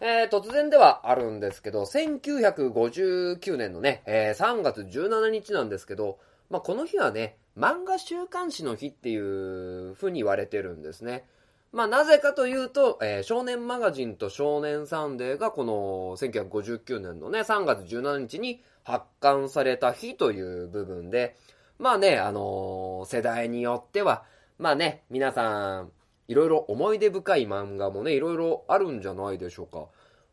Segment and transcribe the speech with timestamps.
[0.00, 11.24] えー、突然ではあるんですけど、1959年のね、えー、3月17日なんですけど、まあ、この日はね、漫画週刊誌の日っていう風に言われてるんですね。
[11.72, 21.36] まあ、なぜかというと、えー、少年マガジンと少年サンデーがこの1959年のね、3月17日に発刊された日という部分で、
[21.78, 24.24] まあね、あのー、世代によっては、
[24.58, 25.92] まあね、皆さん、
[26.30, 29.88] いろいろ思い出深い漫画もね、いろいろあるんじゃないでしょうか。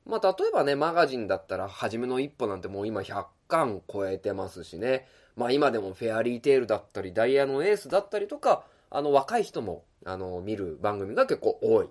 [0.06, 5.08] まあ、例えばね、マガジンだったら、はじめの一歩なんてもう今100巻超えてますしね。
[5.36, 11.90] まあ、今でもフェアリーテールだったり、ダイヤのエースだったりとか、あの、若い人も、あの、見る番組が結構多い。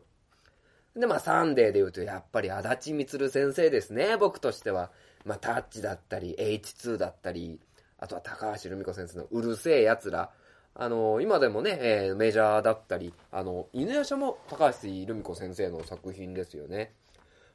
[0.94, 4.92] で、まあ、サンデーで言うと、やっぱりあだち充先生ですね、僕としては。
[5.24, 7.58] まあ、タッチだったり、H2 だったり、
[7.98, 10.30] あとは高橋留美子先生のうる星やつら。
[10.78, 16.92] あの、今でもね、えー、メジャーだったり、あの、犬夜叉も高橋留美子先生の作品ですよね。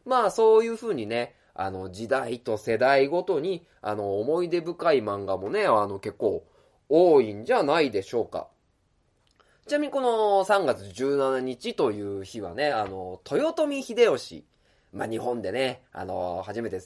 [0.06, 6.44] まあ、そういう風にね、あの、時代と世代ごとに、あの、思い出深い漫画もね、あの、結構
[6.90, 8.48] 多いんじゃないでしょうか。
[9.68, 14.46] ちなみにこの3月17日という日はね、あの、豊臣秀吉、
[14.92, 16.82] まあ、日本でね、あの、初めて、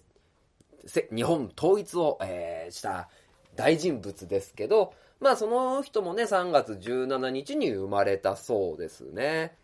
[1.16, 3.08] 日本統一を、えー、した
[3.56, 4.94] 大人物ですけど、
[5.26, 9.58] まあその人もね、3月17日に生まれたそうですね。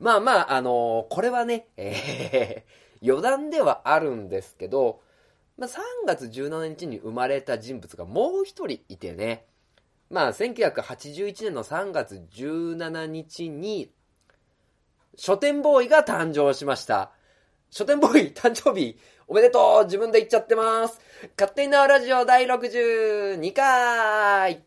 [0.00, 5.00] まあまあ、あのー、これはね、えー、余談ではあるんですけど、
[5.56, 9.46] まあ3月17日に生まれた人物がもう一人いてね、
[10.10, 13.92] まあ1981年の3月17日に、
[15.14, 17.12] 書店ボーイが誕生しました。
[17.70, 21.00] 書店ボーイ 誕生日おめでとう自分で言っちゃってます
[21.38, 24.64] 勝手になラジオ第62回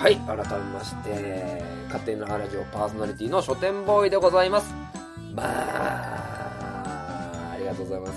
[0.00, 4.72] はい、改めまして、勝手にラジオパーソナリティの書店ボーイでございます。
[5.34, 8.12] まあ、ありがとうございます。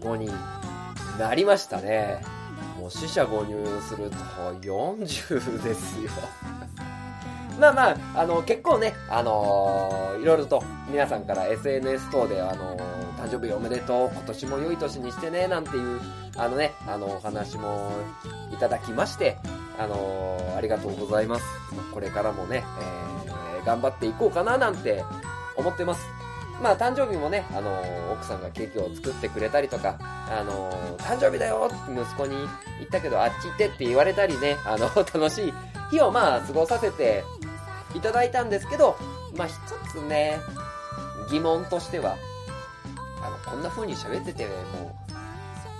[0.00, 0.32] 35人
[1.18, 2.22] なりましたね。
[2.80, 4.16] もう死者誤入すると
[4.62, 6.10] 40ですよ。
[7.60, 12.80] まあまあ、あの、結構ね、あのー、いろいろと皆さんから SNS 等で、あのー、
[13.22, 16.00] 誕生日おめでとう、今年も良い年にしてね、なんていう、
[16.38, 17.92] あのね、あの、お話も
[18.54, 19.36] いただきまして、
[19.78, 21.44] あのー、ありがとうございます。
[21.92, 22.64] これからもね、
[23.58, 25.04] えー、頑張っていこうかな、なんて
[25.56, 26.06] 思ってます。
[26.62, 32.36] まあ、誕生日もね、あのー、奥さんがケーキを作ってくれたりとか、あのー、誕生日だよって息子に
[32.78, 35.52] 言ったけど、あっち行ってって言われたりね、あの、楽しい
[35.90, 37.24] 日をまあ、過ごさせて
[37.94, 38.96] いただいたんですけど、
[39.36, 39.54] まあ一
[39.90, 40.38] つね、
[41.30, 42.16] 疑問としては、
[43.20, 45.04] あの、こんな風に喋ってて、もう、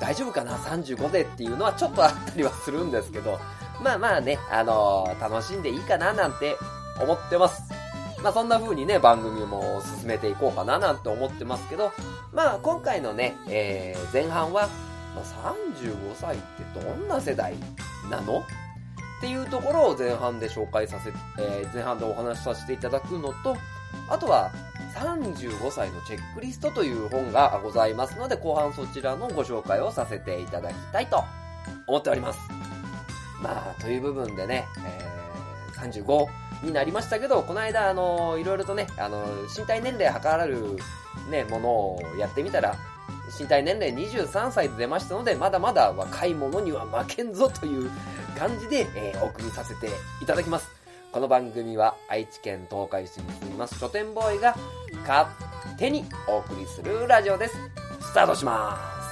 [0.00, 3.38] 大丈夫かな ?35 でっていうのはちょっとあったりはするんですけど、
[3.84, 6.56] まあまあね、あのー、楽しんでいいかななんて
[6.98, 7.62] 思ってます。
[8.22, 11.92] まあそんな風にね、番組も進めていこうかななんて思ってますけど、
[12.32, 14.70] まあ今回のね、えー、前半は、
[15.14, 17.54] まあ、35歳ってどんな世代
[18.10, 18.38] なの？
[18.38, 18.44] っ
[19.20, 23.54] ていうところを前半で紹介させ、えー、前半でお話しさせていただくのと、
[24.08, 24.50] あとは
[24.94, 31.22] 35歳のチェックリストという本がございますので、後半そちらのご紹介をさせていただきたいと
[31.86, 32.38] 思っております。
[33.42, 36.26] まあ、という部分でね、えー、35
[36.62, 39.24] になりましたけど、この間、あの、いろいろとね、あの、
[39.56, 40.76] 身体年齢測られる
[41.30, 42.76] ね、ものをやってみたら、
[43.38, 47.90] 身体年齢23歳で出ましたので、まだまだ若い者には負けんぞという
[48.38, 49.88] 感じで、えー、お送りさせて
[50.22, 50.84] いただきます。
[51.14, 54.56] この番組は愛知県東海市に住みます書店ボーイが
[55.06, 55.28] 勝
[55.78, 57.54] 手にお送りするラジオです。
[58.00, 59.03] スタートします。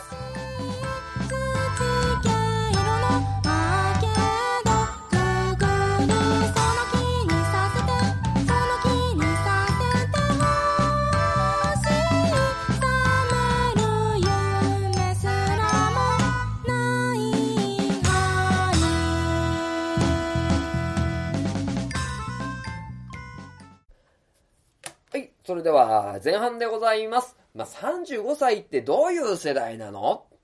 [25.62, 27.36] れでは、前半でございます。
[27.54, 30.26] まあ、35歳ってどういう世代なの？
[30.34, 30.38] っ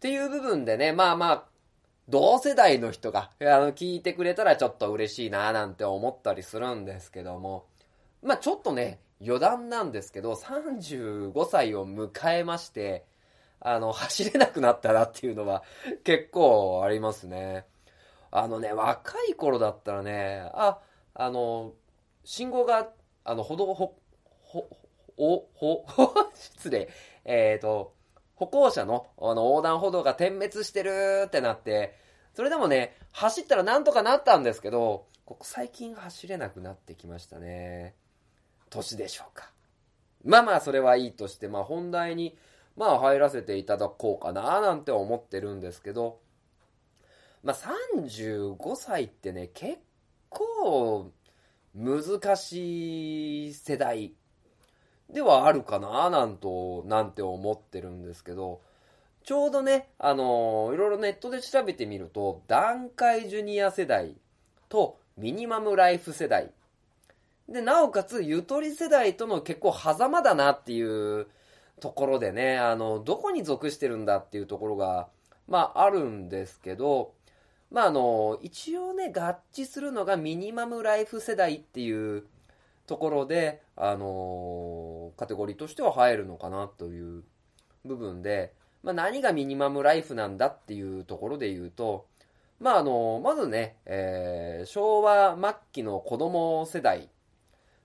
[0.00, 1.44] ていう部分でね、まあまあ、
[2.08, 7.66] 同世代の人が、あの、聞いてくれたらちょっと嬉しいななんて思ったりするんですけども、
[8.22, 13.04] まあちょっとね、余談なんですけど、35歳を迎えまして、
[13.60, 15.62] あの、走れなくなったなっていうのは
[16.04, 17.66] 結構ありますね。
[18.30, 20.78] あのね、若い頃だったらね、あ、
[21.14, 21.72] あの、
[22.24, 22.88] 信号が
[23.26, 23.74] あの、歩道、
[24.46, 24.68] ほ、
[25.16, 25.84] お、ほ、
[26.34, 26.88] 失礼。
[27.24, 27.94] えっ、と、
[28.36, 31.94] 歩行者のあの横断歩道が点滅してるってなって、
[32.34, 37.94] それでもね、走ったらなんとかなったんですけど、ここ最近走れなくなってきましたね。
[38.70, 39.50] 年でしょうか。
[40.24, 42.36] まあまあ、それはいいとして、まあ本題に、
[42.76, 46.20] まあ入らせていただこうかななんて思ってるんですけど、
[47.42, 49.78] まあ35歳ってね、結
[50.28, 51.10] 構
[51.74, 54.14] 難しい世代
[55.10, 58.60] ではあるかななんと、なんて思ってるんですけど、
[59.24, 64.14] ちょうどね、あのー、いろいろネットで調べてみると、段階ジュニア世代
[64.68, 66.50] とミニマムライフ世代。
[67.48, 71.26] で、なおかつ、ゆとり世代との結構狭間だなっていう
[71.80, 75.08] ところでね、あの、どこに属してるんだっていうところが、
[75.48, 77.12] まあ、あるんですけど、
[77.70, 82.24] まあ、あの、一応ね、合致するのがミニマムライフ世代っていう
[82.86, 87.24] ところで、あのカテゴリーとしては入るのかなという
[87.84, 88.52] 部分で、
[88.82, 92.06] まあ、何がミニマムライフなんだっていうところで言うと、
[92.60, 97.10] まあ、あの、まずね、えー、昭和末期の子供世代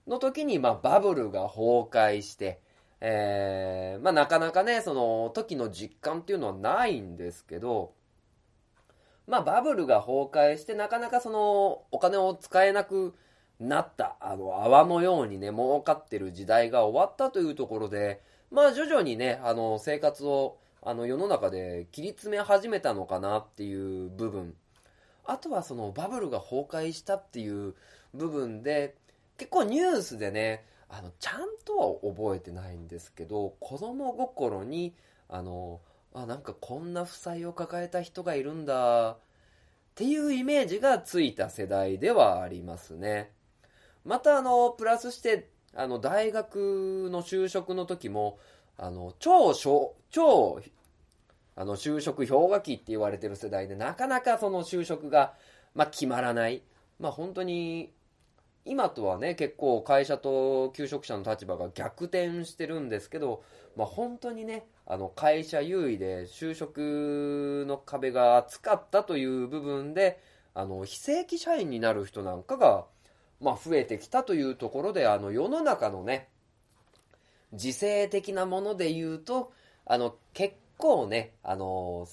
[0.06, 2.60] の時に、まあ、バブルが崩壊して、
[3.00, 7.92] えー、まあ、なかなかね、その時の実感っていうのはないんですけど、
[9.26, 13.14] まあ、バブルが崩壊して、なかなかその、お金を使えなく
[13.68, 18.20] なった、あの、泡のようにね、儲かってる時代が終わったというところで、
[18.50, 24.54] まあ、徐々にね、あの、生活を、あの、世の中で切り詰め始めたのかなっていう部分。
[25.24, 27.74] あとはその、バブルが崩壊したっていう
[28.12, 28.96] 部分で、
[29.38, 34.94] 結構ニュースでね、あの、ちゃんとは覚えてないんですけど、子供心に、
[35.28, 35.80] あの、
[36.12, 43.30] あ、なんかこんな負債を抱えた人がいるんだ、っていうイメージがついた世代ではありますね。
[44.04, 48.38] またあの、プラスして、あの、大学の就職の時も、
[48.76, 50.60] あの、超超、超、
[51.54, 55.34] あの、就職氷河期って言われてる世代で、なかなかその就職が、
[55.74, 56.62] まあ、決まらない。
[56.98, 57.92] まあ、本当に、
[58.64, 63.42] 今とはね、結構会社と求職者の立場が逆転してるんですけど、
[63.76, 70.20] まあ、本当にね、あの、会社優位で就職の壁が厚かったという部分で、
[70.54, 72.86] あの、非正規社員になる人なんかが、
[73.42, 76.28] まあ、増えてきたというところで、あの、世の中のね、
[77.52, 79.52] 時勢的なもので言うと、
[79.84, 82.06] あの、結構ね、あの、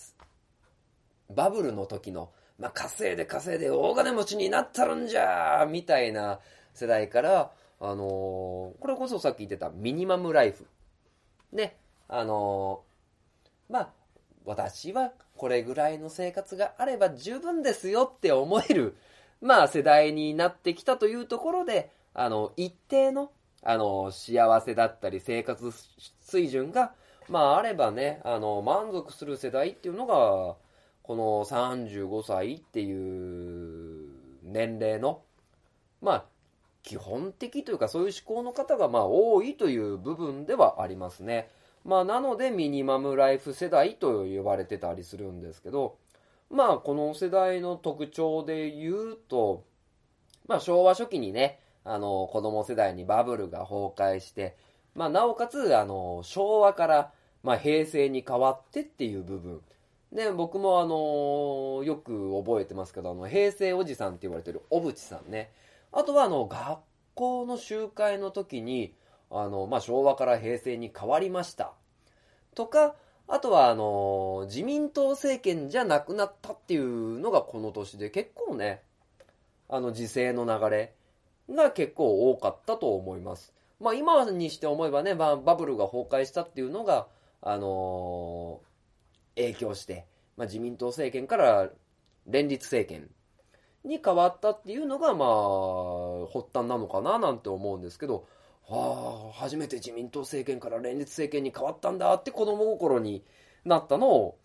[1.30, 6.40] バブルの時の、まあ、稼いで稼いで大金持ちになったるんじゃみたいな
[6.74, 7.52] 世代から、
[7.82, 10.68] あのこれこそさっき言ってたミニマムライフ。
[11.54, 11.78] ね、
[12.08, 12.82] あの
[13.70, 13.90] まあ、
[14.46, 18.98] 私はこれぐらいの生活があれば十分ですよって思える、
[19.42, 23.32] まあ世代になってきたというところで、あの、一定の、
[23.64, 25.72] あの、幸せだったり生活
[26.22, 26.94] 水準が、
[27.30, 30.56] まああればね、あの、満足する世代っていうのが、
[31.04, 34.10] この35歳っていう
[34.44, 35.22] 年齢の、
[36.02, 36.26] まあ、
[36.84, 41.50] 基本的というかそういう思考の方がまあ多いという部分ではありますね。
[41.84, 45.98] まあなのでミニマムライフ世代と呼ばれてたりするんですけど、
[46.50, 49.66] まあ、この世代の特徴で言うと、
[50.48, 54.58] まあ、昭和初期にね、あの、子供世代にバブルが崩壊して、
[54.96, 57.12] まあ、なおかつ、あの、昭和から、
[57.44, 59.62] まあ、平成に変わってっていう部分。
[60.12, 65.52] で、僕もあの、よく覚えてますけど、あの、平成おじさんって言われてる小渕さんね。
[65.92, 66.80] あとは、あの、学
[67.14, 68.96] 校の集会の時に、
[69.30, 71.74] あの、まあ、昭和から平成に変わりました。
[72.56, 72.96] とか、
[73.32, 78.82] あとは、あの、自民党政権じゃなくなったっていうのがこの年で結構ね、
[79.70, 80.94] あの、時勢の流れ
[81.48, 83.54] が結構多かったと思います。
[83.80, 87.08] まあ今にして思えばね、まあ、バブルが崩壊したっていうのが、
[87.42, 90.06] あのー、影響して、
[90.36, 91.70] まあ自民党政権から
[92.26, 93.10] 連立政権
[93.84, 98.28] に変わったっていうのが、まあ、発端なのかななんて思うんですけど、
[98.72, 103.24] ああ、初めて自民党政権から連立政権に変わったんだって子供心に
[103.66, 104.38] なったのを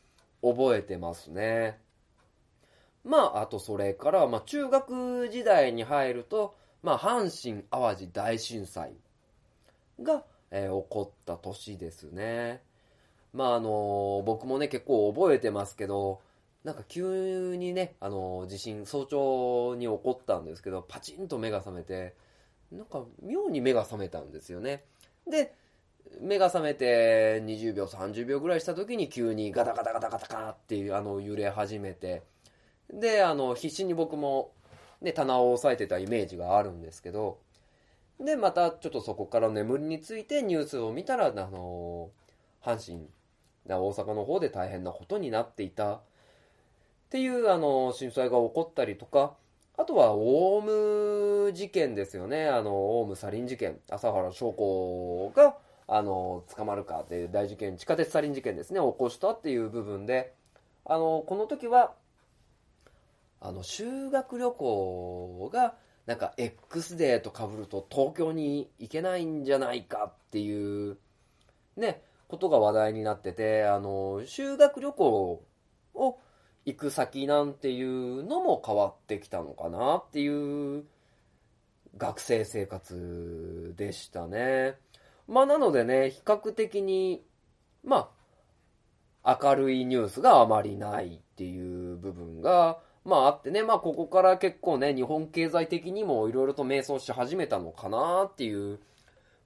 [0.42, 1.78] 覚えてますね。
[3.04, 8.94] まあ、あとそれから、まあ中学時代に入ると、まあ阪神淡路大震災
[10.02, 12.62] が、えー、起こった年ですね。
[13.34, 16.22] まああのー、僕もね結構覚えてますけど、
[16.62, 22.14] なんか急にね、あのー、地震早朝に起こったんですけど、パチンと目が覚めて、
[22.74, 24.84] なんか妙に目が覚めたんですよね。
[25.26, 25.54] で、
[26.20, 32.22] 目が覚めて20秒、30秒ぐらいした時に急にガタガタガタガタガっていうあの揺れ始めて、
[32.92, 34.52] で、あの、必死に僕も
[35.00, 37.38] ね、棚を押さえてたイメージがあるんですけど、
[38.20, 42.10] で、またちょっとそこから眠りについてニュースを見たら、あの
[42.62, 43.08] 阪神、
[43.66, 46.00] 大阪の方で大変なことになっていたっ
[47.10, 49.34] ていう、あの震災が起こったりとか、
[49.76, 50.62] あとは、オウ
[51.46, 52.46] ム事件ですよね。
[52.46, 53.80] あの、オウムサリン事件。
[53.90, 55.56] 朝原翔子が、
[55.88, 60.32] あの、捕まるかっていう大事件、地下鉄サリン事件ですね、起こしたっていう部分で、
[60.84, 61.92] あの、この時は、
[63.40, 65.74] あの、修学旅行が、
[66.06, 70.98] なんか X デーと被ると東京に行けないんじゃないかっていう、
[71.76, 75.42] ね、ことが話題になってて、あの、修学旅行
[75.94, 76.18] を
[76.66, 80.84] 行く先なんていうのも変わってきたのかなっていう
[81.96, 84.76] 学生生活でしたね。
[85.28, 87.24] まあなのでね、比較的に、
[87.84, 88.10] ま
[89.22, 98.80] あ、明るいニュースがあまりないっていう部分が、まああってね、まあここから結構ね、日本経済的にもいろいろと迷走し始めたのかなっていう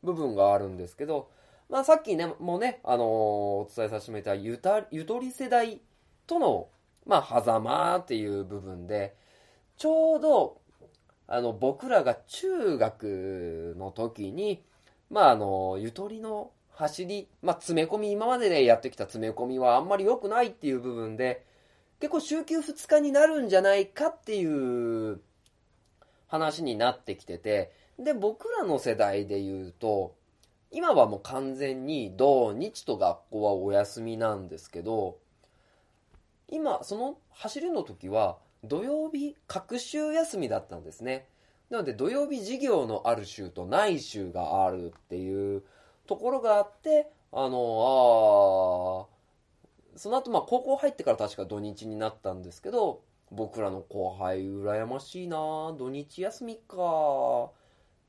[0.02, 1.30] 部分があるんですけど、
[1.68, 5.80] まあさっきね、もうね、あのー、お伝えさせてもらったゆた、ゆとり世代
[6.26, 6.68] との、
[7.08, 9.16] まあ狭間っていう部分で、
[9.76, 10.60] ちょうど、
[11.26, 14.62] あの、僕らが中学の時に、
[15.10, 21.44] まああの、ゆとりの走り、まあ詰め込み、今まででやってきた詰め込みはあんまり良くないっていう部分で、
[21.98, 25.20] 結構週休2日になるんじゃないかっていう
[26.28, 30.14] 話になってきてて、で、僕らの世代で言うと、
[30.70, 35.16] 今はもう完全に土日と学校はお休みなんですけど、
[36.50, 41.28] 今、その走りの時は土曜日、各週休みだったんですね。
[41.70, 45.62] なので土曜日授業のある週とない週があるっていう
[46.06, 55.36] ところがあって、あの、あその後まあ高校入ってから確か土日になったんですけど、僕らの後輩羨ましいな
[55.78, 57.50] 土日休みか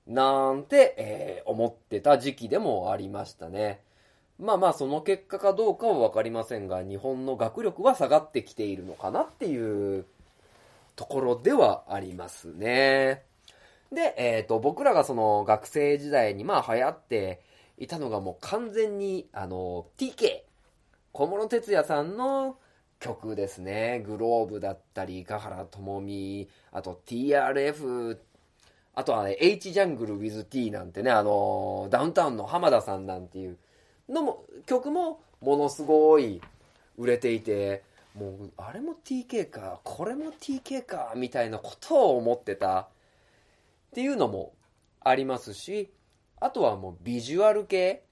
[0.07, 3.81] なんて、えー、思ってた時期でもありましたね。
[4.39, 10.05] まあまあその結果かどうかはわかりませんが、日本の学力は下がってきているのかなっていう
[10.95, 13.23] ところではありますね。
[13.91, 17.41] で、えっ、ー、と、僕らがその学生時代にまあ流行って
[17.77, 20.43] いたのがもう完全に、あの、TK、
[21.11, 22.57] 小室哲哉さんの
[22.99, 24.03] 曲ですね。
[24.05, 28.17] グローブだったり、香原朋美、あと TRF、
[28.95, 33.57] あとはね、H ジャングル with T なんてね、あの、ダウンタウンの浜田さんなんていう
[34.09, 36.41] のも、曲もものすごい
[36.97, 37.83] 売れていて、
[38.15, 42.87] もう、あれも TK か、これも TK か、みたいなことを思ってたっ
[43.93, 44.53] ていうのも
[44.99, 45.91] ありますし、
[46.39, 48.03] あとはもうビジュアル系。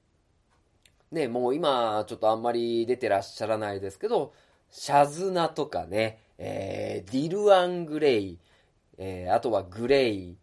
[1.11, 4.33] ね、もう今ちょっとあんまり出てらっしゃらないですけど、
[4.69, 8.37] シャズナとかね、えー、ディルアン・グレイ、
[8.97, 10.37] えー、あとはグレイ、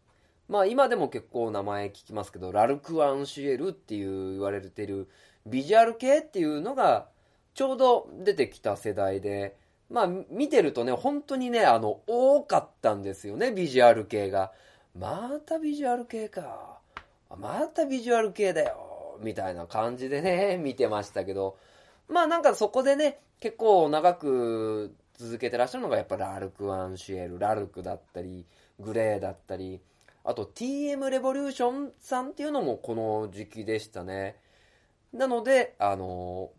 [0.48, 5.08] まあ今でも結構名前聞きますけど、ラルク・アンシエルっていう言われてる
[5.46, 7.06] ビジュアル系っていうのが
[7.54, 9.56] ちょうど出てきた世代で、
[9.90, 14.52] まあ見てるとね、本当にね、あの、多かったんですよね、ビジュアル系が。
[14.98, 16.78] またビジュアル系か。
[17.36, 19.18] またビジュアル系だよ。
[19.20, 21.56] みたいな感じでね、見てましたけど、
[22.08, 28.44] まあなんかそこでね、結構長く続けてらっしゃるのがやっぱラルク・アンシエル、ラルクだったり、
[28.80, 29.80] グレーだったり、
[30.24, 34.36] あと TM レボリューションさんっていうのもこの時期でしたね。
[35.12, 36.50] なので、あの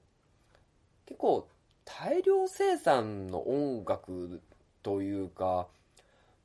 [1.08, 1.48] 結構
[1.84, 4.42] 大量生産の音楽
[4.84, 5.68] というか、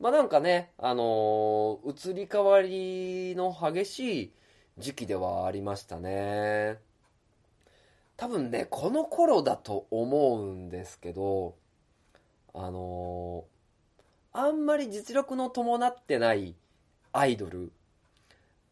[0.01, 4.33] まあなんかね、あの移り変わりの激しい
[4.79, 6.79] 時期ではありましたね。
[8.17, 11.55] 多分ね、この頃だと思うんですけど、
[12.55, 16.55] あのー、あんまり実力の伴ってない
[17.13, 17.73] アイドル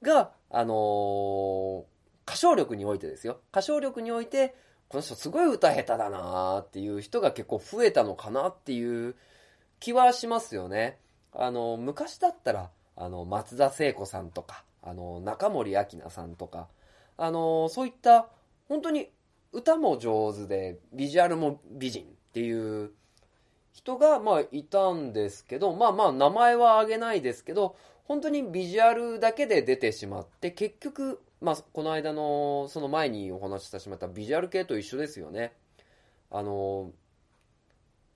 [0.02, 1.84] が、あのー、
[2.26, 3.40] 歌唱力においてですよ。
[3.50, 4.54] 歌唱力において、
[4.88, 9.14] この人すごい歌下手だなっていう人が結構増えたのかなっていう
[9.80, 10.98] 気はしますよね。
[11.32, 16.68] あの、昔だったら、あの、松田聖子さんとか、あの、中森明菜さんとか、
[17.16, 18.28] あの、そういった、
[18.68, 19.10] 本当に
[19.52, 22.92] 歌も上手で、ビジュアルも美人っていう
[23.72, 27.76] 人が、まあ、いたんですけど、まあまあ、名前は挙げないですけど、
[28.08, 35.52] 本当にビジュアルだけで出てしまって、結局、まあ、この間の、その前にお話しさせてもらったビジュアル系と一緒ですよね。
[36.30, 36.90] あの、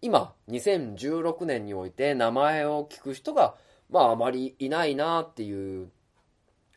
[0.00, 3.54] 今、2016年において名前を聞く人が、
[3.88, 5.90] まあ、あまりいないなっていう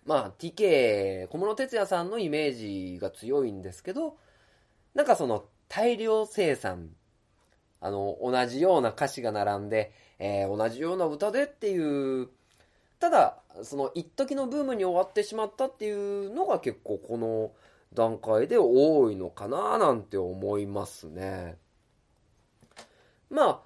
[0.06, 2.54] まあ TK 小室哲哉さんのイメー
[2.94, 4.18] ジが強いんですけど
[4.94, 6.90] なんかその大量生産
[7.82, 12.30] あの同じような歌詞が並んで、えー、同じような歌でっていう
[13.06, 17.52] ただ、その一時のブームに終わってしまったっていうのが結構この
[17.94, 21.56] 段階で多いのかななんて思いますね。
[23.30, 23.62] ま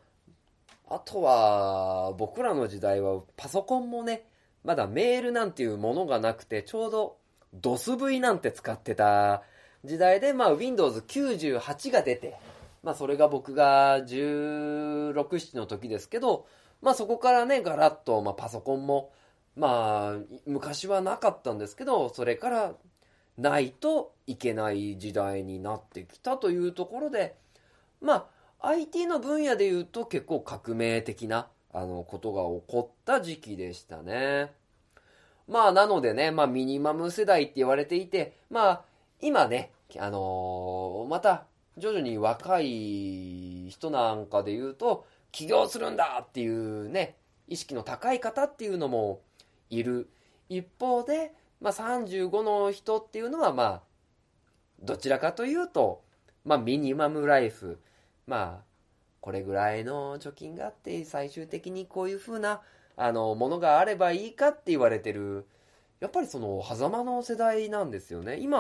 [0.90, 4.26] あ、あとは、僕らの時代はパソコンもね、
[4.66, 7.16] まだメールなんていうものがなくて、ちょうど
[7.62, 9.44] DOSV なんて使ってた
[9.86, 12.36] 時代で、まあ Windows 98が出て、
[12.84, 16.46] まあそれが僕が16、7の時ですけど、
[16.82, 19.14] まあそこからね、ガラッと、まあパソコンも、
[19.60, 22.74] まあ昔はなかったんですけど、それから
[23.38, 27.36] ないといけない時代になってきたというところで、
[28.02, 28.30] ま
[28.62, 34.54] あ IT の分野で言うと結構革命的なあのことが起こった時期でしたね。
[35.46, 38.82] まあなのでね、まあミニマム世代って言われていて、まあ
[39.20, 41.48] 今ね、あのー、また
[41.78, 47.18] 徐々に若い人なんかで言うと、起業するんだっていうね、
[47.50, 49.20] 意識の高い方っていうのも
[49.70, 50.10] いる。
[50.50, 53.82] 一方で、まあ、35の人っていうのは、まあ、
[54.82, 56.04] どちらかというと、
[56.46, 57.80] まあ、ミニマムライフ。
[58.26, 58.64] まあ、
[59.22, 62.62] これぐらいの貯金があって、最終的にこういう風な、
[62.96, 65.46] あの、ものがあればいいかって言われてる、
[66.00, 68.38] やっぱりその、狭間の世代なんですよね。
[68.40, 68.60] 今、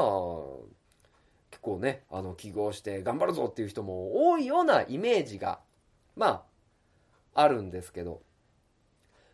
[1.52, 5.60] 結構ね、あの、起業して頑張るぞっていう人も多いようなイメージが、
[6.16, 6.44] ま
[7.34, 8.22] あ、あるんですけど。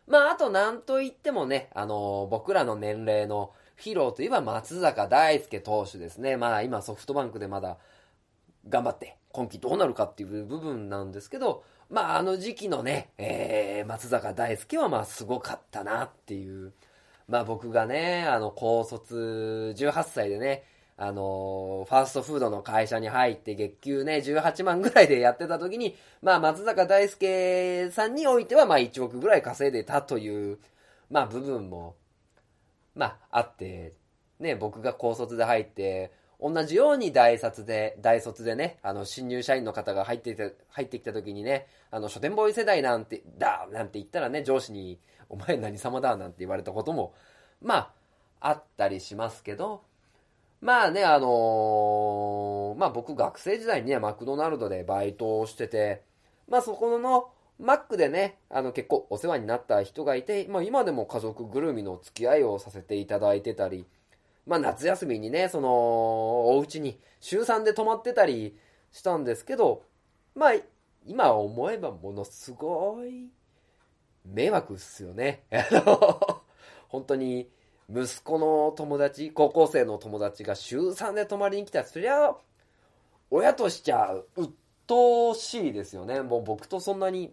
[0.06, 6.36] まあ、あと何と言ってもね、あの、僕らの年齢のヒーローといえば松坂大輔投手ですね。
[6.36, 7.76] まあ、今ソフトバンクでまだ
[8.68, 16.72] 頑張って、今季どうなるかっていう部分なんですけど、まあ、あの時期のね、えー、松坂大輔はまあ、すごかったなっていう。
[17.28, 20.64] まあ、僕がね、あの、高卒18歳でね、
[20.98, 30.58] あの、ファーストフードの会社に入って月給ね、18万ぐらいでやってた時に、まあ、松坂大輔さんにおいては、まあ、1億ぐらい稼いでたという、
[31.10, 31.96] まあ、部分も、
[32.94, 33.92] まあ、あって、
[34.40, 47.14] ね、僕が高卒で入って、同じように大卒で、大卒でね、あの、新入社員の方が入ってて、入ってきた時にね、あの、書店ボーイ世代なんて、だなんて言ったらね、上司に、お前何様だなんて言われたことも、
[47.60, 47.92] ま
[48.40, 49.82] あ、あったりしますけど、
[50.66, 56.02] まあね、あのー、まあ僕学生時代にね、マクドナルドでバイトをしてて、
[56.48, 63.86] まあそこの、マックでね、あの結構お世話になった人がいて、まあ今でも家族ぐるみの付き合いをさせていただいてたり、
[64.44, 68.58] まあ夏休みにね、その、お家に週3で泊まってたり
[68.90, 69.84] したんですけど、
[70.34, 70.54] まあ
[71.06, 73.28] 今思えばものすごい
[74.24, 75.44] 迷惑っすよね。
[75.52, 76.42] あの
[76.88, 77.48] 本当に
[77.88, 82.34] 息子の友達、高校生の友達が週3で泊まりに来たら、そりゃ、
[83.30, 84.52] 親としちゃ、鬱
[84.86, 86.22] 陶しいですよね。
[86.22, 87.32] もう僕とそんなに、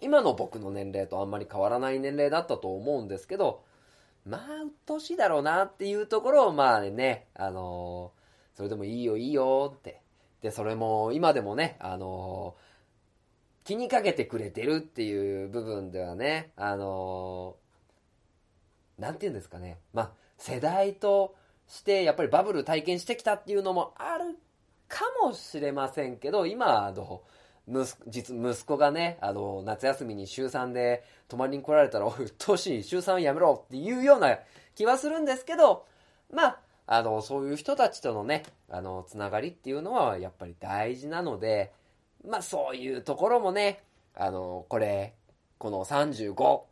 [0.00, 3.62] 今の僕の年齢とあんまり変わらない年齢だったと思うんですけど、
[4.26, 10.00] まあ、鬱陶しいだろうなっていうところを、まあね、あのー、それでもいいよいいよって。
[10.42, 17.67] で、それも、今でもね、あのー、気にかけてくれてるっていう部分ではね、あのー
[18.98, 19.78] なんて言うんですかね。
[19.92, 21.34] まあ、世代と
[21.66, 24.38] してやっぱりバブル体験してきたっていうのもある
[24.88, 27.22] かもしれませんけど、今、あの、
[27.68, 34.38] 息実息子がね、あの、夏休みに週3で泊まりに来られたら、おい、うっとうしい、週3やめろっていうような
[34.74, 35.84] 気はするんですけど、
[36.32, 41.72] まあ、あの、そういう人たちとのね、あの、つながりっていうのはやっぱり大事なので、
[42.26, 43.82] まあそういうところもね、
[44.14, 45.14] あの、これ、
[45.58, 46.62] この35、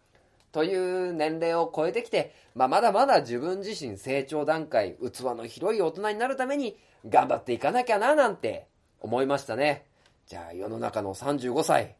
[0.57, 8.67] という年齢を超えてきて、まあ、まだまだ自分自身成長段階、器の広い大人になるために頑張っていかなきゃななんて
[9.03, 9.85] 思いましたね。
[10.27, 11.97] じゃあ世の中の35歳、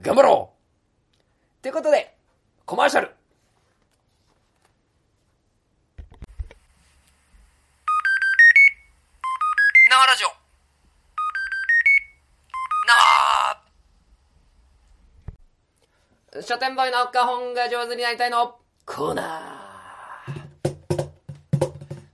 [0.00, 0.52] 頑張ろ
[1.60, 2.16] うということで、
[2.64, 3.10] コマーシャル
[9.90, 10.44] 生ラジオ
[16.44, 20.34] 書店ボーイの花本が上手になりたいのコーナー。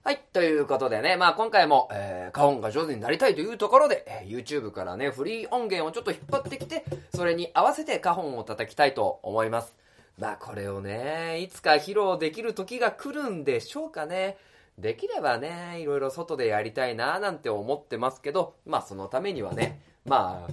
[0.04, 0.20] はい。
[0.32, 9.74] ということでね、まあ今回も、えー、花本が上手になりたいというところで、えー、YouTube からね、フリー音源をちょっと引っ張ってきて、それに合わせて花本を叩きたいと思います。
[10.16, 14.36] まあこれをね、いつか披露できる時が来るんでしょうかね。
[14.78, 20.52] できればね、いろいろ外でやりたいななんて思ってますけど、まあそのためにはね、まあ、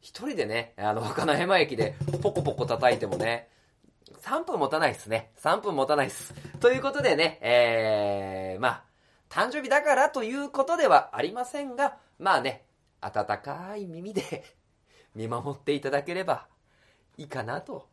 [0.00, 3.48] 一人でね、あの、金山駅でポコポコ叩いてもね、
[4.22, 5.30] 3分持たないっすね。
[5.42, 6.34] 3分持たないっす。
[6.60, 8.84] ということでね、えー、まあ、
[9.28, 12.64] 誕生日だからということではありませんが、まあね、
[13.00, 14.44] 温かい耳で
[15.14, 16.46] 見守っていただければ
[17.16, 17.88] いいかなと。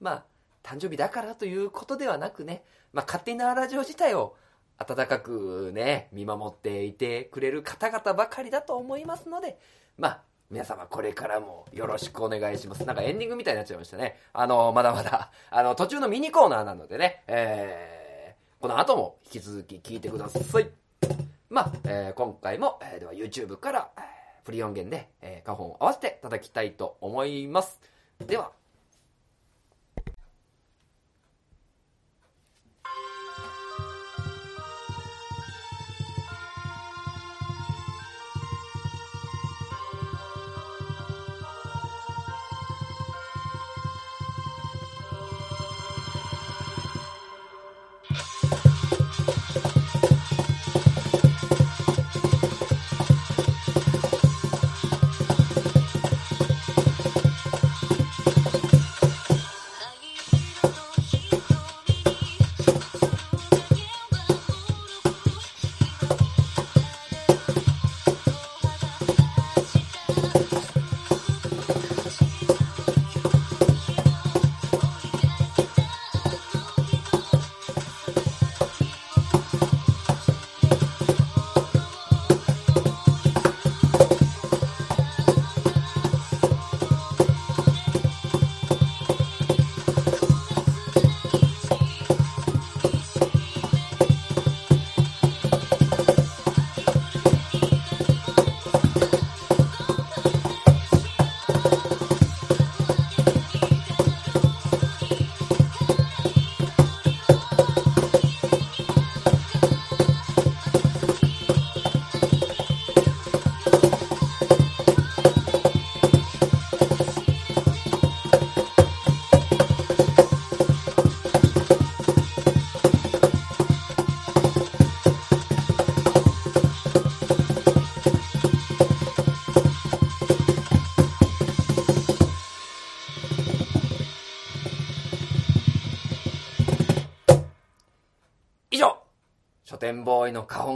[0.00, 0.24] まあ、
[0.62, 4.36] 誕生日だからということではなくね、まあ、勝手なラジオ自体を
[4.78, 9.58] 温かくね、見守っていてくれる方々ばかりだと思いますので、
[9.96, 12.84] まあ、皆様これからもよろしくお願いします。
[12.84, 14.16] なんかエンディングみたいになっちゃいましたね。
[14.32, 20.70] あの、まだまだ、あの、途中のミニコーナーなのでね、えー、この後も引き続き聞いてください。
[21.50, 24.02] まあ、えー、今回も、えー、では YouTube から、えー、
[24.44, 27.80] フリー音源で、えー、花本を合わせていただきたいと思います。
[28.24, 28.52] では、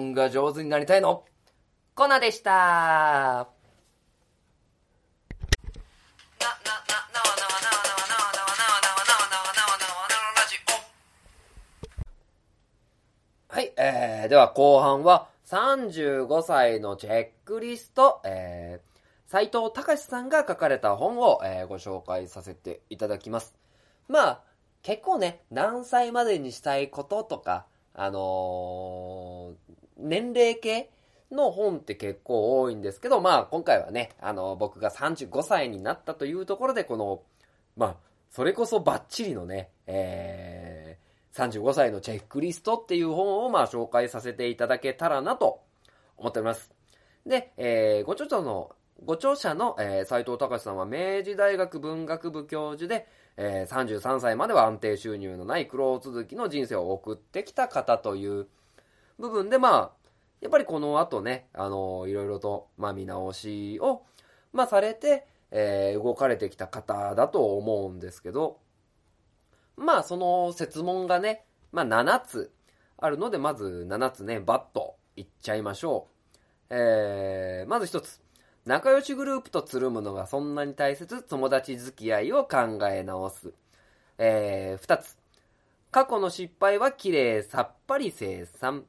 [0.00, 1.24] 本が上手になりたいの？
[1.94, 3.48] コナでした
[13.48, 23.54] はい、えー、では後半は35歳のチェックリスト、えー、斉藤隆さんが書かれた本を、えー、ご紹介させていただきます。
[24.08, 24.40] まあ、
[24.82, 29.69] 結構ね、何歳までにしたいこととか、あのー、
[30.00, 30.90] 年齢系
[31.30, 37.22] の本って結構多いんですけど、まあ今回はね、あの、僕が35歳になったというところで、この、
[37.76, 37.96] まあ、
[38.30, 45.60] それこそバッチリのね、えー、35歳のチェックリストっていう本をまあ紹介させていただけたらなと
[46.16, 46.70] 思っております。
[47.26, 48.70] で、えー、ご著者の、
[49.04, 58.46] ご著者の、えー、斉藤隆さんは明治大学文学部教授で、えー、33歳までは安定収入のない苦労続きの人生を送ってきた方という
[59.20, 59.92] 部分で、まあ、
[60.40, 64.02] やっぱりこの後ね、あのー、いろいろと、まあ、見直しを、
[64.52, 68.59] まあ、されて、えー、動かれてきた方だと思うんですけど、
[69.76, 72.52] まあ、その説問がね、まあ、7つ
[72.98, 76.74] あるので、まず7つね、バッといっちゃいましょう。
[76.74, 78.20] えー、まず1つ。
[78.66, 83.52] 仲良しグループとつるむのがそんなに大切、友達付き合いを考え直す。
[84.18, 85.18] えー、二つ。
[85.90, 88.85] 過去の失敗は綺麗さっぱり生産。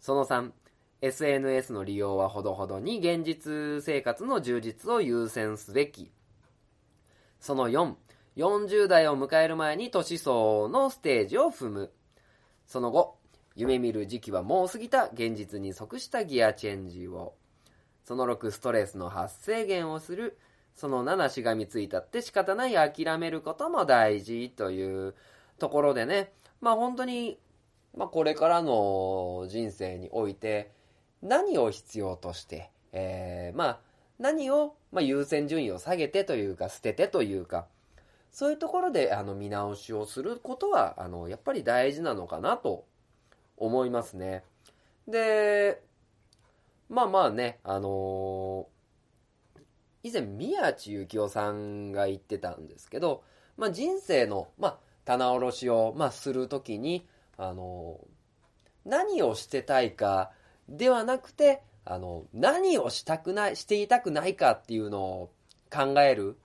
[0.00, 0.52] その3、
[1.00, 6.10] SNS の利用はほどほどに現実生活の充実を優先すべき。
[7.40, 7.94] その4、
[8.36, 11.92] 40代を迎える前に年相のステージを踏む。
[12.66, 13.18] その後、
[13.54, 17.34] 夢見る時期はもう過ぎた現実に即したギアチェンジを。
[18.04, 20.38] その6、ストレスの発生源をする。
[20.74, 25.14] その7、しがみついたって仕方ない諦めることも大事という
[25.58, 27.38] ところでね、まあ本当に、
[27.96, 30.70] まあこれからの人生において、
[31.22, 33.80] 何を必要として、えー、まあ
[34.18, 37.66] 何を、まあ、優先順位を下げてというか、捨ててというか、
[38.32, 42.84] そういうところであの見直しをすることは、あの、やっぱり大事なのかなと
[43.56, 44.44] 思いますね。
[45.06, 45.80] で、
[46.88, 49.60] まあまあね、あのー、
[50.02, 53.22] 以前宮地幸雄さんが言ってたんですけど、
[53.56, 57.06] まあ人生の、まあ棚卸しを、まあするときに、
[57.38, 57.98] あの、
[58.84, 60.32] 何をしてたいか
[60.68, 65.30] ではなくて、あの、何をしたくない、していたくないかっていうのを
[65.72, 66.36] 考える。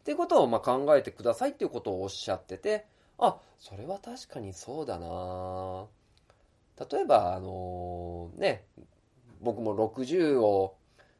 [0.00, 2.84] っていうことをまあ考えてくださいっていうことをおっしゃってて、
[3.18, 5.86] あ、それは確かにそうだな。
[6.90, 8.64] 例えば、あのね、
[9.40, 10.76] 僕も60を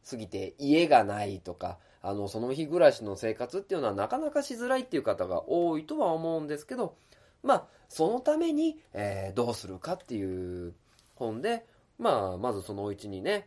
[0.08, 6.96] 過ぎて家がないとか、あの、その日暮らしの生活っていうのはなかなかしづらいっていう方が多いとは思うんですけど、
[7.42, 10.74] まあ、そのために、えー、どうするかっていう
[11.14, 11.64] 本で、
[11.96, 13.46] まあ、まずそのうちにね、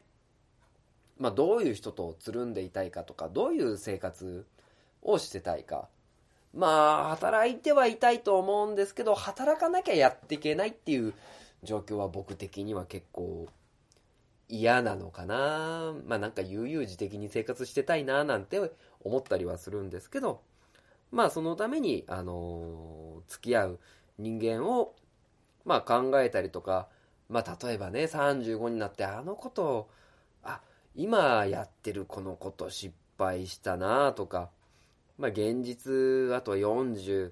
[1.20, 4.46] まあ、どういう人とつるんでいたいかとか、どういう生活
[5.02, 5.90] をしてたいか。
[6.54, 11.14] まあ、働いてはいたいと思うんですけど、働かなきゃやっていけないっていう
[11.64, 13.48] 状況は僕的には結構
[14.48, 15.94] 嫌なのかな。
[16.06, 20.40] まあなんか悠々自適に生活してたいななんて思ったりはするんですけど、
[21.12, 23.80] まあそのために、あのー、付き合う
[24.18, 24.96] 人間を、
[25.66, 26.88] まあ考えたりとか、
[27.30, 29.90] まあ例えばね、35になってあのことを、
[30.44, 30.62] あ、
[30.96, 34.50] 今やってるこのこと失敗したなとか、
[35.18, 37.32] まあ現実、あとは40、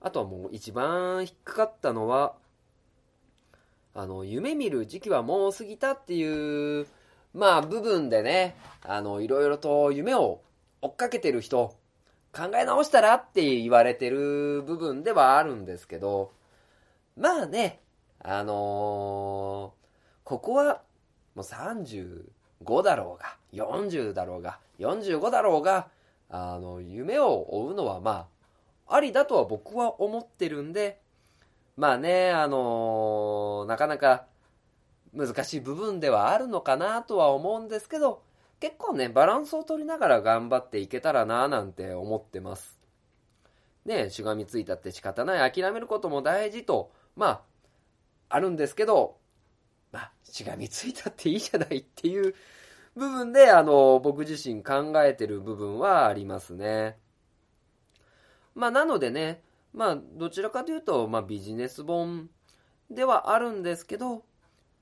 [0.00, 2.34] あとはもう一番引っかかったのは、
[3.94, 6.86] あの、夢見る時期はもう過ぎたっていう、
[7.34, 10.42] まあ部分でね、あの、いろいろと夢を
[10.82, 11.74] 追っかけてる人、
[12.32, 16.32] 考え直したらって言われてる部分ではあるんですけど、
[17.16, 17.80] まあね、
[18.20, 20.82] あのー、ここは
[21.34, 25.88] もう35だろうが、40だろうが、45だろうが、
[26.30, 28.28] あの、夢を追うのはま
[28.86, 31.00] あ、ありだとは僕は思ってるんで、
[31.76, 34.26] まあね、あのー、なかなか
[35.14, 38.22] 難しい部分ではあるのかなとは思うんですけど、
[38.60, 42.78] 結構ね、バランスを取りながら頑張っていけたらなぁなんて思ってます。
[43.84, 47.42] ね、しがみついたって仕方ない、諦めることも大事と、まあ、
[48.28, 49.16] あるんですけど、
[49.92, 52.34] まあ、しがみついたっていいじゃないっていう
[52.94, 56.98] 部分で、あの、僕自身考えてる部分はありますね。
[58.54, 59.42] まあ、なのでね、
[59.72, 62.28] まあ、どちらかというと、まあ、ビジネス本
[62.90, 64.24] ではあるんですけど、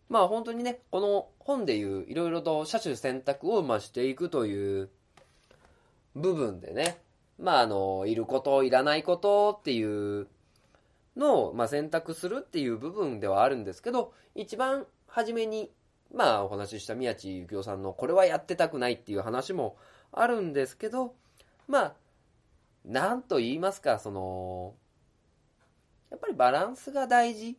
[0.08, 4.90] まあ、本当にね、この本でいう、いろいろと車種選択を、まあ、していくという
[6.16, 6.98] 部分でね、
[7.38, 10.26] まあ、あの、いること、いらないことっていう
[11.16, 15.70] のを、まあ、選択するっていう部分ではあるんですけど、一番初めに、
[16.12, 19.76] まあ、お話しした宮地幸雄さんの、これはやってたくないっていう話も
[20.10, 21.14] あるんですけど、
[21.68, 21.94] まあ、
[22.84, 24.74] なんと言いますか、その、
[26.10, 27.56] やっぱりバランスが大事。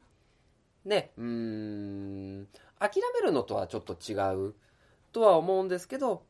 [0.86, 2.47] ね、うーん、
[2.79, 4.13] 諦めるのとはちょっと違
[4.47, 4.53] う
[5.11, 6.23] とは思うんですけど、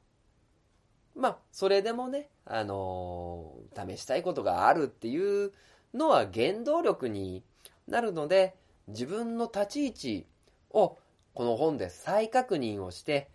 [1.16, 5.52] まあ、それでもね、あのー、試したいことがあるっていう
[5.94, 7.44] のは原動力に
[7.88, 8.56] なるので、
[8.88, 10.26] 自分の立ち位置
[10.72, 10.98] を
[11.34, 13.30] この本で再確認をして、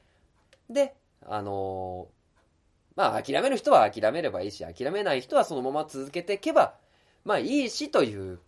[0.70, 0.94] で、
[1.27, 2.22] あのー
[2.96, 6.75] まあ諦める人は諦めればいいし、諦めない人はそのまま続けていけば、
[7.25, 8.38] まあいいしという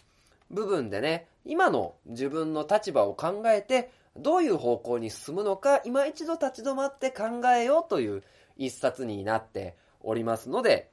[0.51, 8.23] 部分でね、今の自分の立場を考えて、どういう方向に進むのか、今一度立ち止まって考えようという
[8.57, 10.91] 一冊になっておりますので、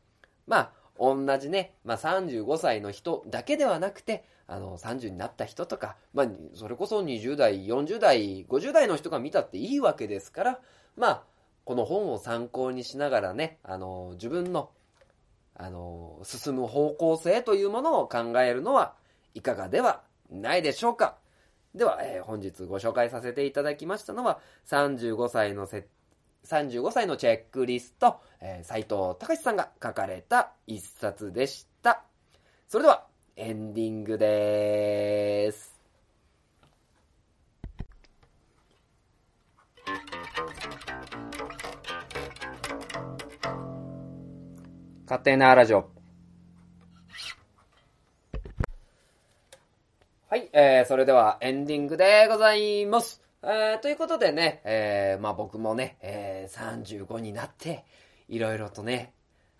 [0.48, 10.60] まあ、同じね、まあ35歳の人だけではなくて、あの、30になった人とか、まあ、それこそ20代、40代、50代の人が見たっていいわけですから、
[10.98, 11.24] まあ、
[11.64, 14.72] この本を参考にしながらね、あの、自分の、
[15.56, 18.94] あの、進む方向性というものを考えるのは
[19.34, 21.21] いかがではないでしょうか。
[21.74, 25.88] では、えー、本日ご紹介させていただきましたのは、35歳のせ、
[26.46, 32.04] 35歳のチェックリスト、えー、斉藤隆さんが書かれた一冊でした。
[32.68, 33.08] それでは、
[33.38, 35.72] エンディングでーす。
[45.06, 46.01] 勝手なラジオ。
[50.32, 53.22] はい、えー、それではエンディングでございます。
[53.44, 57.84] えー、ということでね、えー、まあ僕もね、えー、35になって、
[58.30, 59.12] いろいろとね、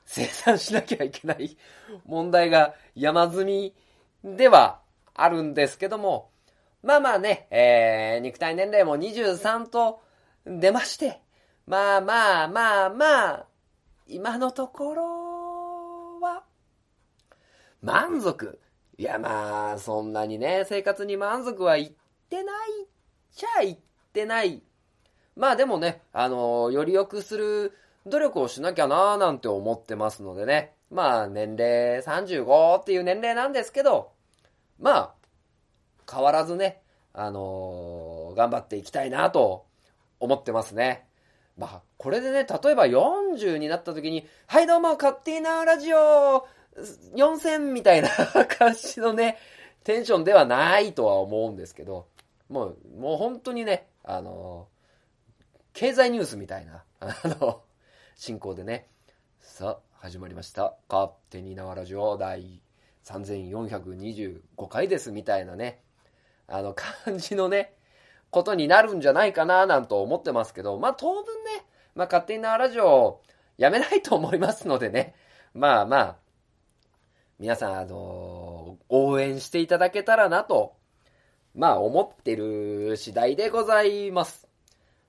[0.06, 1.58] 生産しなきゃいけない
[2.08, 3.76] 問題が山積み
[4.24, 4.80] では
[5.14, 6.32] あるんですけども、
[6.84, 10.02] まあまあね、えー、肉体年齢も23と
[10.46, 11.20] 出まして、
[11.68, 13.46] まあまあまあまあ、
[14.08, 16.46] 今のところは、
[17.82, 18.58] 満足。
[18.98, 21.92] いやまあ、そんなにね、生活に満足はいっ
[22.30, 22.88] てないっ
[23.36, 23.78] ちゃいっ
[24.14, 24.62] てない。
[25.36, 27.74] まあでもね、あのより良くする
[28.06, 30.74] 努力をしなきゃなーなんて思ってますのでね。
[30.90, 34.12] まあ年齢35っていう年齢なんですけど、
[34.80, 35.14] まあ、
[36.12, 36.82] 変わらずね、
[37.14, 39.66] あのー、頑張っていきたいなと
[40.20, 41.08] 思ってますね。
[41.58, 46.48] まあ、これでね、例えば40になった時に、はいどうも、カッティーラジオ
[47.16, 48.10] 4000みたいな
[48.46, 49.38] 感じのね、
[49.84, 52.08] テンションではないとは思うんですけど、
[52.50, 54.68] もう、もう本当にね、あの、
[55.74, 57.62] 経済ニュースみたいな、あの、
[58.16, 58.88] 進行でね、
[59.40, 60.76] さあ、始まりました。
[60.90, 62.62] 勝手に縄ラジオ第
[63.06, 65.82] 3425回ですみたいなね、
[66.48, 67.74] あの感じのね、
[68.30, 73.22] ことになるんじゃないかななんと思ってますけど、まあ当分ね、まあ勝手に縄ラジオ
[73.58, 75.16] やめないと思いますのでね、
[75.54, 76.18] まあまあ、
[77.42, 80.76] 皆さん、あのー、応援していただけたらなと、
[81.56, 84.48] まあ思ってる次第でございます。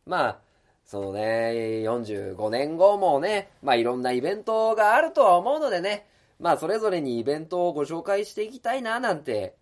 [0.07, 0.39] まあ、
[0.87, 6.07] そのね、45年後もね、まあいろんなイベントがあるとは思うのでね、
[6.41, 9.55] まあそれぞれにイベントをご紹介していきたいななんて、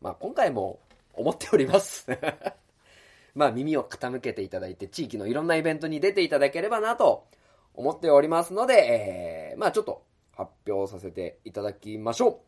[0.00, 0.78] まあ今回も
[1.14, 2.06] 思っております
[3.34, 7.24] まあ耳を傾けていただいて地域のいろんなイベントに出ていただければなと
[7.74, 10.04] 思っておりますので、えー、まあちょっと
[10.36, 12.42] 発表させていただきましょ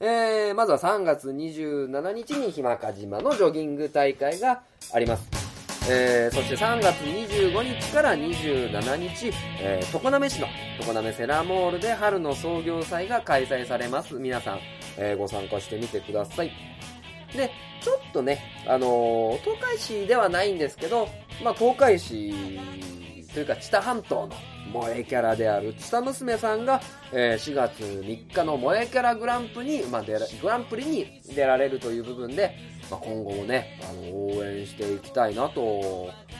[0.00, 0.04] う。
[0.04, 5.28] えー、まずは3月27日にひまか島のジョギング大会があります。
[5.90, 10.46] えー、そして3月25日から27日、えー、常滑市の
[10.84, 14.14] 常滑セラモールで春の創業祭が開催されます。
[14.14, 14.58] 皆さん、
[14.98, 16.52] えー、ご参加してみてください。
[17.34, 21.08] で、ちょっとね、あのー、東海市ではないんですけど、
[21.42, 22.34] まあ、東海市
[23.32, 24.30] というか、知多半島の
[24.72, 26.80] 萌えキャラである知多娘さんが、
[27.12, 32.54] えー、4月3日の萌えキャラグランプに、まあ、グランプリに出られるという部分で、
[32.90, 35.60] まあ、今後もね、あの、応援していきたいなと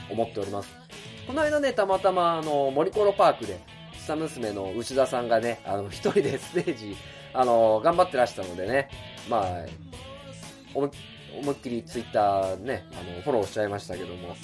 [0.09, 0.69] 思っております。
[1.27, 3.59] この間ね、たまたま、あの、森コロパークで、
[4.05, 6.95] 下娘の牛田さんがね、あの、一人でステージ、
[7.33, 8.89] あの、頑張ってらしたのでね、
[9.29, 9.65] まあ、
[10.73, 14.35] 思いっきりツイッターね、あの、フォローしちゃいましたけども、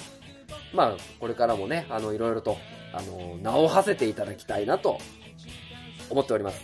[0.73, 2.57] まあ、これからもね、あの、いろいろと、
[2.95, 4.99] あの、名を馳せていただきたいなと、
[6.10, 6.62] 思っております。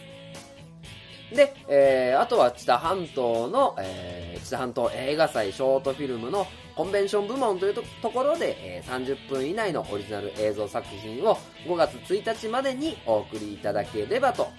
[1.34, 14.50] で、えー、あとは知多半島の、えー、知多半島映画祭ショートフィルムのコンベンション部門というところで、えー、30分以内のオリジナル映像作品を5月1日までにお送りいただければと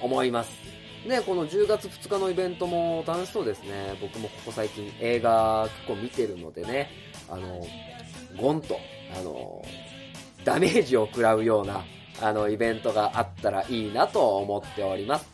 [0.00, 0.50] 思います。
[1.06, 3.96] ね、この10月2日のイベントも楽しそうですね。
[4.02, 6.90] 僕もここ最近映画結構見てるのでね、
[7.28, 7.64] あの、
[8.36, 8.78] ゴンと、
[9.18, 9.64] あの、
[10.44, 11.84] ダメージを食らうような、
[12.20, 15.26] あの、イベントがあったらいいなと思っております。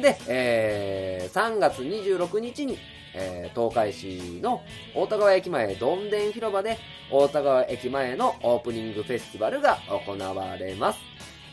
[0.00, 2.78] で、えー、3月26日に、
[3.14, 4.62] えー、東海市の
[4.94, 6.76] 大田川駅前どんでん広場で
[7.10, 10.98] 大田川駅前のオープニングフェスティバルが行われます。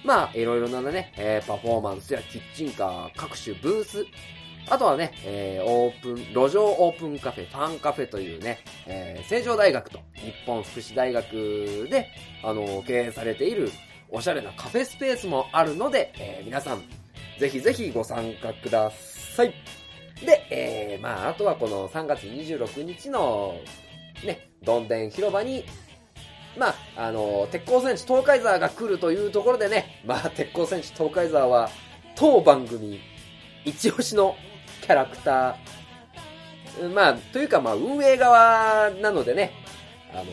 [0.04, 4.06] まあ、いろいろなね、えー、パフォーマンスやキッチンカー、各種ブース、
[4.70, 12.10] あとはね、えー、オープン、路上オープンカフェ、ファンカフェというね、えー、成城大学と日本福祉大学で、
[12.44, 13.72] あの、経営されている
[14.10, 16.82] おしゃれなカフェスペースもあるので、えー、皆さん、
[17.40, 19.54] ぜひぜひご参加ください。
[20.26, 23.60] で、えー、まあ、あとはこの3月26日の、
[24.24, 25.66] ね、どんでん広場に、
[26.58, 26.76] まあ、
[27.08, 31.70] あの、鉄鋼戦士東海沢が来るというところでね、まあ、鉄鋼戦士東海沢は、
[32.16, 33.02] 当番組、
[33.66, 34.36] 一押しの
[34.84, 39.54] キャラクター、まあ、というか、まあ、運営側なのでね、
[40.14, 40.26] あの、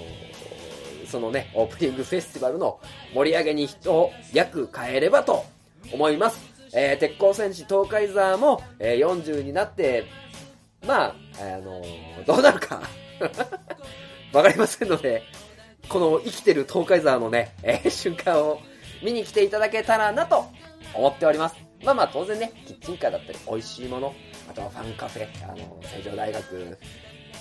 [1.07, 2.81] そのね、オープニングフェスティバルの
[3.15, 5.45] 盛り上げに一役変えればと
[5.93, 6.41] 思います。
[6.73, 10.05] えー、鉄鋼戦士東海沢も、えー、40になって、
[10.85, 12.83] まあ、あのー、どうなるか
[14.33, 15.23] わかりませんので、
[15.89, 18.61] この生きてる東海沢のね、えー、瞬間を
[19.03, 20.47] 見に来ていただけたらなと
[20.95, 21.57] 思っております。
[21.85, 24.15] まあまあ当然ね、キッチンカーだったり美味しいもの、
[24.51, 26.79] あとはファンカフェ、あの、成城大学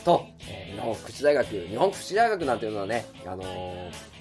[0.05, 4.19] と、えー、日本福祉大学、日本福祉大学なんていうのはね、あのー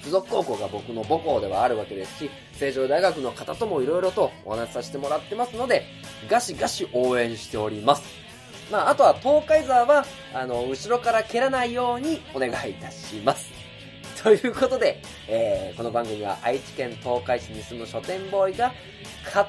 [0.00, 5.84] 付属高校が僕の母校ではあるわけですし、成城大学の方とも色々とお話しさせてもらってますので、
[6.28, 8.02] ガシガシ応援しております。
[8.72, 13.50] まあ、あとは東海沢は、あの、後ろから蹴らないようにお願いいたします。
[14.22, 18.72] ということで、えー、この番組は愛知県東海市に住む書店ボーイが
[19.24, 19.46] 勝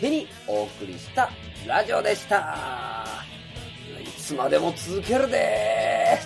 [0.00, 1.30] 手にお送りした
[1.66, 3.24] ラジオでした。
[4.00, 6.18] いつまでも続けるで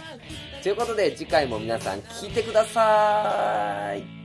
[0.63, 4.16] ということで次回も皆さん聞いてください。